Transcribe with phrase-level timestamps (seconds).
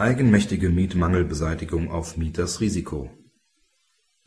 [0.00, 3.10] Eigenmächtige Mietmangelbeseitigung auf Mieters Risiko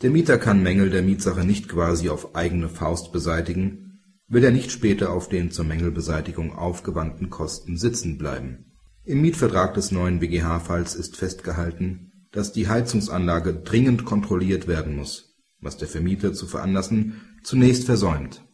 [0.03, 4.70] Der Mieter kann Mängel der Mietsache nicht quasi auf eigene Faust beseitigen, will er nicht
[4.70, 8.75] später auf den zur Mängelbeseitigung aufgewandten Kosten sitzen bleiben.
[9.04, 15.78] Im Mietvertrag des neuen BGH-Falls ist festgehalten, dass die Heizungsanlage dringend kontrolliert werden muss, was
[15.78, 18.45] der Vermieter zu veranlassen zunächst versäumt.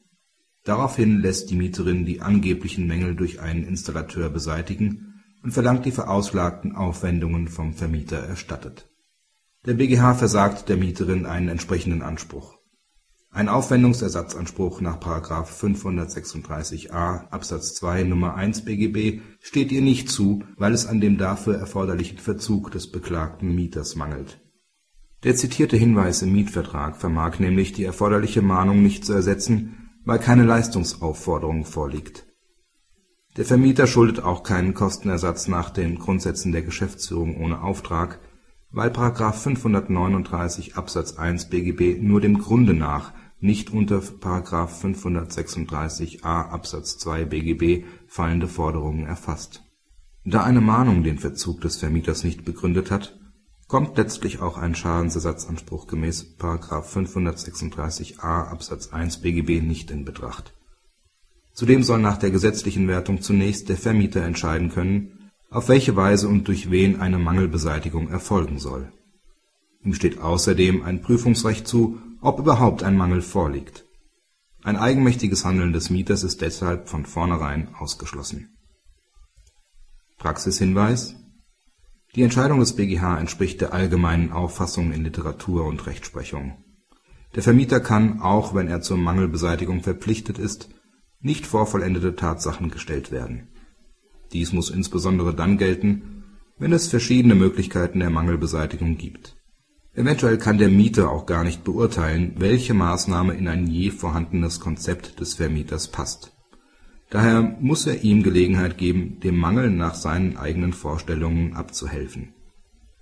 [0.64, 5.09] Daraufhin lässt die Mieterin die angeblichen Mängel durch einen Installateur beseitigen
[5.44, 8.90] und verlangt die verausgabten Aufwendungen vom Vermieter erstattet.
[9.66, 12.56] Der BGH versagt der Mieterin einen entsprechenden Anspruch.
[13.32, 15.00] Ein Aufwendungsersatzanspruch nach§
[15.46, 18.34] 536a Absatz 2 Nr.
[18.34, 23.54] 1 BGB steht ihr nicht zu, weil es an dem dafür erforderlichen Verzug des beklagten
[23.54, 24.42] Mieters mangelt.
[25.24, 30.46] Der zitierte Hinweis im Mietvertrag vermag nämlich die erforderliche Mahnung nicht zu ersetzen, weil keine
[30.46, 32.29] Leistungsaufforderung vorliegt
[33.40, 38.20] der Vermieter schuldet auch keinen Kostenersatz nach den Grundsätzen der Geschäftsführung ohne Auftrag,
[38.70, 38.90] weil§
[39.32, 48.50] 539 Absatz 1 BGB nur dem Grunde nach nicht unter§ 536a Absatz 2 BGB fallende
[48.50, 49.64] Forderungen erfasst.
[50.26, 53.18] Da eine Mahnung den Verzug des Vermieters nicht begründet hat,
[53.70, 56.36] kommt letztlich auch ein Schadensersatzanspruch gemäß§
[56.84, 60.59] 536a Absatz 1 BGB nicht in Betracht
[61.54, 66.48] Zudem soll nach der gesetzlichen Wertung zunächst der Vermieter entscheiden können, auf welche Weise und
[66.48, 68.92] durch wen eine Mangelbeseitigung erfolgen soll.
[69.84, 73.86] Ihm steht außerdem ein Prüfungsrecht zu, ob überhaupt ein Mangel vorliegt.
[74.62, 78.58] Ein eigenmächtiges Handeln des Mieters ist deshalb von vornherein ausgeschlossen.
[80.18, 81.16] Praxishinweis
[82.14, 86.58] Die Entscheidung des BGH entspricht der allgemeinen Auffassung in Literatur und Rechtsprechung.
[87.36, 90.70] Der Vermieter kann, auch wenn er zur Mangelbeseitigung verpflichtet ist
[91.22, 93.50] nicht vor vollendete Tatsachen gestellt werden.
[94.32, 96.24] Dies muss insbesondere dann gelten,
[96.58, 99.36] wenn es verschiedene Möglichkeiten der Mangelbeseitigung gibt.
[99.94, 105.20] Eventuell kann der Mieter auch gar nicht beurteilen, welche Maßnahme in ein je vorhandenes Konzept
[105.20, 106.32] des Vermieters passt.
[107.10, 112.34] Daher muss er ihm Gelegenheit geben, dem Mangel nach seinen eigenen Vorstellungen abzuhelfen.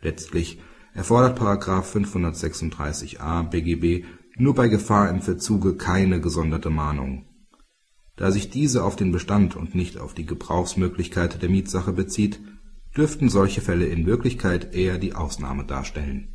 [0.02, 0.60] Letztlich
[0.94, 1.40] erfordert§
[1.84, 4.06] 536a BGB
[4.38, 7.27] nur bei Gefahr im Verzuge keine gesonderte Mahnung
[8.18, 12.42] da sich diese auf den Bestand und nicht auf die Gebrauchsmöglichkeit der Mietsache bezieht,
[12.98, 16.28] dürften solche Fälle in Wirklichkeit eher die Ausnahme darstellen.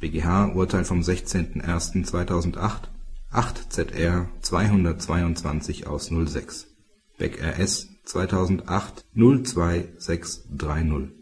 [0.00, 2.88] BGH-Urteil vom 16.01.2008
[3.30, 6.66] 8 ZR 222 aus 06
[7.18, 11.17] Beck RS 2008 02630